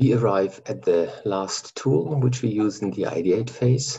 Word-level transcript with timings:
We 0.00 0.12
arrive 0.12 0.62
at 0.66 0.82
the 0.82 1.12
last 1.24 1.74
tool, 1.74 2.20
which 2.20 2.40
we 2.40 2.50
use 2.50 2.82
in 2.82 2.92
the 2.92 3.06
ideate 3.06 3.50
phase. 3.50 3.98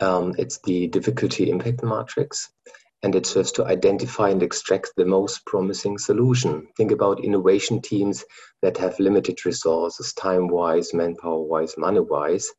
Um, 0.00 0.34
it's 0.38 0.60
the 0.64 0.86
difficulty 0.86 1.50
impact 1.50 1.82
matrix, 1.82 2.50
and 3.02 3.14
it 3.14 3.26
serves 3.26 3.52
to 3.52 3.66
identify 3.66 4.30
and 4.30 4.42
extract 4.42 4.92
the 4.96 5.04
most 5.04 5.44
promising 5.44 5.98
solution. 5.98 6.68
Think 6.78 6.90
about 6.90 7.22
innovation 7.22 7.82
teams 7.82 8.24
that 8.62 8.78
have 8.78 8.98
limited 8.98 9.44
resources, 9.44 10.14
time 10.14 10.48
wise, 10.48 10.94
manpower 10.94 11.42
wise, 11.42 11.76
money 11.76 12.00
wise. 12.00 12.50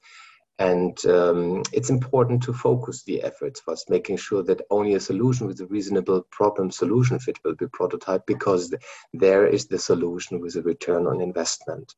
And 0.60 1.04
um, 1.08 1.64
it's 1.74 1.90
important 1.90 2.44
to 2.44 2.54
focus 2.54 3.02
the 3.04 3.24
efforts 3.24 3.60
first, 3.62 3.90
making 3.90 4.18
sure 4.18 4.44
that 4.44 4.62
only 4.70 4.94
a 4.94 5.00
solution 5.00 5.48
with 5.48 5.62
a 5.62 5.66
reasonable 5.66 6.28
problem 6.30 6.70
solution 6.70 7.18
fit 7.18 7.40
will 7.44 7.56
be 7.56 7.66
prototyped 7.66 8.28
because 8.28 8.72
there 9.14 9.48
is 9.48 9.66
the 9.66 9.80
solution 9.80 10.40
with 10.40 10.56
a 10.58 10.62
return 10.62 11.08
on 11.08 11.22
investment. 11.22 11.96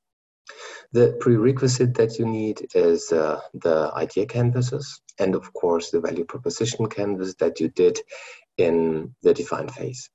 The 0.94 1.18
prerequisite 1.20 1.94
that 1.96 2.18
you 2.18 2.26
need 2.26 2.68
is 2.74 3.12
uh, 3.12 3.42
the 3.54 3.92
idea 3.94 4.26
canvases 4.26 5.02
and 5.20 5.36
of 5.36 5.52
course 5.54 5.92
the 5.92 6.00
value 6.00 6.26
proposition 6.26 6.88
canvas 6.88 7.36
that 7.36 7.60
you 7.60 7.70
did 7.70 8.00
in 8.58 9.14
the 9.22 9.34
define 9.34 9.70
phase. 9.70 10.10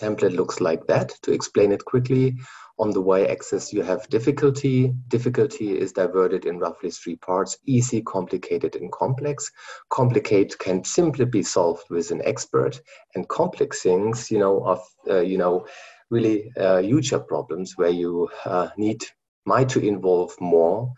Template 0.00 0.36
looks 0.36 0.60
like 0.60 0.86
that. 0.86 1.12
To 1.22 1.32
explain 1.32 1.72
it 1.72 1.84
quickly, 1.84 2.36
on 2.78 2.90
the 2.90 3.00
y-axis 3.00 3.72
you 3.72 3.82
have 3.82 4.08
difficulty. 4.08 4.94
Difficulty 5.08 5.76
is 5.76 5.92
diverted 5.92 6.46
in 6.46 6.60
roughly 6.60 6.90
three 6.90 7.16
parts, 7.16 7.58
easy, 7.66 8.00
complicated, 8.02 8.76
and 8.76 8.92
complex. 8.92 9.50
Complicate 9.90 10.56
can 10.58 10.84
simply 10.84 11.24
be 11.24 11.42
solved 11.42 11.90
with 11.90 12.12
an 12.12 12.22
expert, 12.24 12.80
and 13.16 13.28
complex 13.28 13.82
things, 13.82 14.30
you 14.30 14.38
know, 14.38 14.64
of, 14.64 14.80
uh, 15.10 15.20
you 15.20 15.36
know, 15.36 15.66
really 16.10 16.52
uh, 16.56 16.78
huge 16.78 17.12
problems 17.26 17.76
where 17.76 17.90
you 17.90 18.28
uh, 18.44 18.68
need 18.76 19.04
might 19.52 19.68
to 19.70 19.80
involve 19.94 20.32
more 20.40 20.92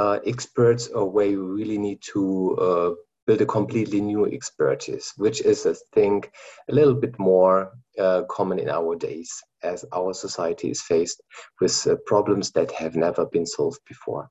uh, 0.00 0.18
experts 0.32 0.88
or 0.88 1.04
where 1.14 1.30
you 1.34 1.42
really 1.58 1.78
need 1.78 2.00
to 2.12 2.22
uh, 2.66 2.90
build 3.26 3.40
a 3.40 3.46
completely 3.58 4.00
new 4.00 4.26
expertise, 4.26 5.12
which 5.16 5.40
is, 5.42 5.66
I 5.66 5.74
think, 5.94 6.30
a 6.70 6.74
little 6.74 6.94
bit 7.04 7.18
more 7.18 7.70
uh, 8.04 8.22
common 8.28 8.58
in 8.58 8.68
our 8.68 8.96
days 8.96 9.30
as 9.62 9.84
our 9.92 10.12
society 10.12 10.70
is 10.70 10.82
faced 10.82 11.20
with 11.60 11.86
uh, 11.86 11.96
problems 12.06 12.50
that 12.52 12.70
have 12.72 12.96
never 12.96 13.26
been 13.26 13.46
solved 13.46 13.80
before. 13.86 14.28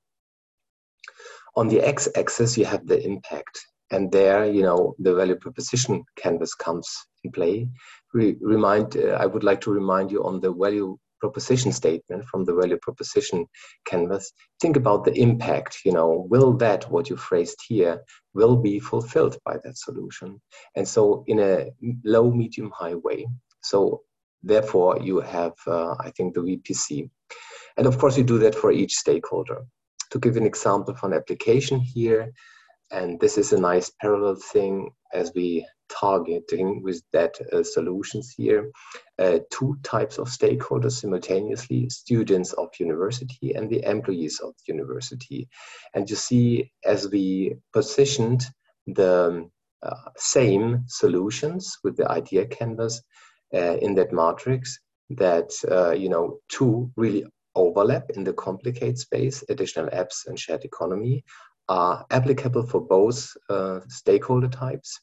On 1.56 1.68
the 1.68 1.82
x-axis, 1.82 2.58
you 2.58 2.66
have 2.66 2.86
the 2.88 3.00
impact. 3.12 3.56
And 3.92 4.12
there, 4.12 4.46
you 4.46 4.64
know, 4.64 4.96
the 5.00 5.14
value 5.14 5.36
proposition 5.36 6.04
canvas 6.16 6.54
comes 6.56 6.88
in 7.24 7.32
play. 7.32 7.70
Re 8.14 8.38
remind, 8.42 8.98
uh, 8.98 9.18
I 9.24 9.26
would 9.26 9.44
like 9.44 9.62
to 9.62 9.72
remind 9.72 10.12
you 10.12 10.24
on 10.24 10.40
the 10.40 10.54
value 10.54 10.98
proposition 11.22 11.72
statement 11.72 12.26
from 12.26 12.44
the 12.46 12.54
value 12.54 12.78
proposition 12.82 13.46
canvas 13.86 14.34
think 14.62 14.76
about 14.76 15.06
the 15.06 15.14
impact 15.14 15.80
you 15.86 15.94
know 15.94 16.28
will 16.30 16.54
that 16.54 16.90
what 16.92 17.10
you 17.10 17.16
phrased 17.16 17.60
here 17.68 18.02
will 18.34 18.56
be 18.56 18.80
fulfilled 18.80 19.38
by 19.46 19.58
that 19.64 19.78
solution? 19.78 20.42
And 20.76 20.88
so 20.88 21.24
in 21.28 21.40
a 21.40 21.72
low 22.04 22.32
medium 22.32 22.72
high 22.74 22.96
way. 22.96 23.28
So 23.62 24.02
therefore 24.44 25.00
you 25.00 25.20
have 25.20 25.54
uh, 25.68 25.94
i 26.00 26.10
think 26.16 26.34
the 26.34 26.42
vpc 26.42 27.08
and 27.78 27.86
of 27.86 28.00
course 28.00 28.18
you 28.18 28.24
do 28.24 28.40
that 28.40 28.56
for 28.56 28.72
each 28.72 28.96
stakeholder. 28.96 29.60
To 30.12 30.20
give 30.20 30.36
an 30.36 30.46
example 30.46 30.94
for 30.96 31.08
an 31.08 31.14
application 31.14 31.80
here 31.80 32.34
and 32.92 33.20
this 33.20 33.38
is 33.38 33.54
a 33.54 33.60
nice 33.60 33.92
parallel 34.02 34.36
thing 34.36 34.92
as 35.14 35.32
we 35.36 35.66
targeting 35.92 36.82
with 36.82 37.02
that 37.14 37.36
uh, 37.54 37.64
solutions 37.64 38.34
here. 38.36 38.72
Uh, 39.20 39.40
two 39.52 39.78
types 39.84 40.18
of 40.18 40.28
stakeholders 40.28 40.94
simultaneously 40.94 41.90
students 41.90 42.54
of 42.54 42.70
university 42.80 43.54
and 43.54 43.70
the 43.70 43.84
employees 43.84 44.40
of 44.40 44.54
university. 44.68 45.48
And 45.94 46.10
you 46.10 46.16
see 46.16 46.72
as 46.86 47.10
we 47.10 47.56
positioned 47.74 48.46
the 48.88 49.50
uh, 49.84 49.96
same 50.18 50.84
solutions 50.88 51.78
with 51.84 51.98
the 51.98 52.10
idea 52.10 52.46
canvas 52.46 53.02
uh, 53.54 53.78
in 53.78 53.96
that 53.96 54.14
matrix 54.14 54.80
that 55.10 55.52
uh, 55.70 55.92
you 55.92 56.10
know 56.10 56.40
two 56.50 56.92
really 56.96 57.26
overlap 57.56 58.10
in 58.12 58.24
the 58.24 58.34
complicate 58.34 58.98
space 58.98 59.44
additional 59.50 59.88
apps 59.88 60.28
and 60.28 60.40
shared 60.40 60.64
economy 60.64 61.24
are 61.68 62.06
applicable 62.12 62.64
for 62.64 62.82
both 62.82 63.32
uh, 63.50 63.80
stakeholder 63.88 64.48
types 64.48 65.00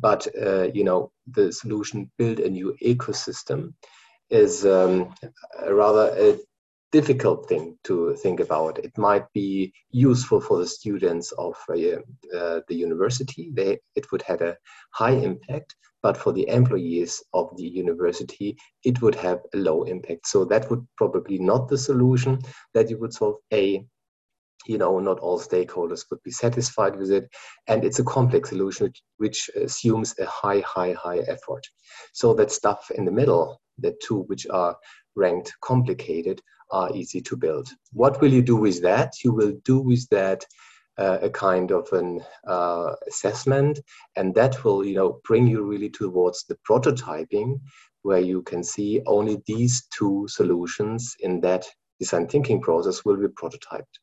but 0.00 0.26
uh, 0.40 0.68
you 0.74 0.84
know 0.84 1.10
the 1.26 1.52
solution 1.52 2.10
build 2.18 2.40
a 2.40 2.48
new 2.48 2.76
ecosystem 2.82 3.74
is 4.30 4.64
um, 4.64 5.14
rather 5.68 6.14
a 6.16 6.38
difficult 6.92 7.48
thing 7.48 7.76
to 7.84 8.14
think 8.16 8.38
about. 8.38 8.78
It 8.78 8.96
might 8.96 9.24
be 9.32 9.72
useful 9.90 10.40
for 10.40 10.58
the 10.58 10.66
students 10.66 11.32
of 11.32 11.56
uh, 11.68 11.74
uh, 12.36 12.60
the 12.68 12.74
university. 12.74 13.50
They, 13.52 13.78
it 13.96 14.12
would 14.12 14.22
have 14.22 14.42
a 14.42 14.56
high 14.92 15.12
impact, 15.12 15.74
but 16.02 16.16
for 16.16 16.32
the 16.32 16.46
employees 16.48 17.22
of 17.32 17.56
the 17.56 17.64
university, 17.64 18.56
it 18.84 19.00
would 19.00 19.14
have 19.16 19.40
a 19.54 19.56
low 19.56 19.84
impact. 19.84 20.26
So 20.26 20.44
that 20.44 20.70
would 20.70 20.86
probably 20.96 21.38
not 21.38 21.68
the 21.68 21.78
solution 21.78 22.38
that 22.74 22.90
you 22.90 22.98
would 22.98 23.14
solve 23.14 23.36
a 23.52 23.84
you 24.66 24.78
know 24.78 24.98
not 24.98 25.18
all 25.18 25.40
stakeholders 25.40 26.04
would 26.10 26.22
be 26.22 26.30
satisfied 26.30 26.96
with 26.96 27.10
it. 27.10 27.28
And 27.66 27.84
it's 27.84 27.98
a 27.98 28.04
complex 28.04 28.50
solution 28.50 28.86
which, 28.86 29.02
which 29.16 29.50
assumes 29.56 30.14
a 30.18 30.26
high 30.26 30.60
high 30.60 30.92
high 30.92 31.18
effort. 31.20 31.66
So 32.12 32.34
that 32.34 32.50
stuff 32.50 32.90
in 32.94 33.04
the 33.04 33.12
middle 33.12 33.60
the 33.78 33.96
two 34.02 34.20
which 34.22 34.46
are 34.48 34.76
ranked 35.16 35.52
complicated 35.60 36.40
are 36.70 36.94
easy 36.94 37.20
to 37.20 37.36
build. 37.36 37.68
What 37.92 38.20
will 38.20 38.32
you 38.32 38.42
do 38.42 38.56
with 38.56 38.82
that? 38.82 39.12
You 39.24 39.32
will 39.32 39.52
do 39.64 39.80
with 39.80 40.08
that 40.10 40.44
uh, 40.98 41.18
a 41.22 41.30
kind 41.30 41.70
of 41.70 41.90
an 41.92 42.20
uh, 42.46 42.92
assessment 43.08 43.80
and 44.16 44.34
that 44.34 44.62
will 44.62 44.84
you 44.84 44.94
know 44.94 45.20
bring 45.24 45.46
you 45.46 45.62
really 45.62 45.88
towards 45.88 46.44
the 46.44 46.56
prototyping 46.68 47.58
where 48.02 48.20
you 48.20 48.42
can 48.42 48.62
see 48.62 49.00
only 49.06 49.42
these 49.46 49.86
two 49.96 50.26
solutions 50.28 51.16
in 51.20 51.40
that 51.40 51.64
design 51.98 52.26
thinking 52.26 52.60
process 52.60 53.04
will 53.04 53.16
be 53.16 53.28
prototyped 53.28 53.98